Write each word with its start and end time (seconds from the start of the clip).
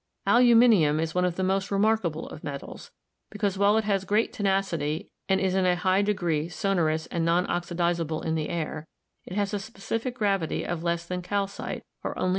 Aluminium 0.25 0.99
is 0.99 1.13
one 1.13 1.25
of 1.25 1.35
the 1.35 1.43
most 1.43 1.69
remarkable 1.69 2.27
of 2.29 2.43
metals, 2.43 2.89
be 3.29 3.37
cause 3.37 3.55
while 3.55 3.77
it 3.77 3.83
has 3.83 4.03
great 4.03 4.33
tenacity 4.33 5.11
and 5.29 5.39
is 5.39 5.53
in 5.53 5.67
a 5.67 5.75
high 5.75 6.01
degree 6.01 6.49
sonorous 6.49 7.05
and 7.11 7.23
non 7.23 7.45
oxidizable 7.45 8.23
in 8.25 8.33
the 8.33 8.49
air, 8.49 8.87
it 9.25 9.33
has 9.33 9.53
a 9.53 9.59
specific 9.59 10.15
gravity 10.15 10.65
of 10.65 10.81
less 10.81 11.05
that 11.05 11.21
calcite, 11.21 11.83
or 12.03 12.17
only 12.17 12.29
2. 12.29 12.29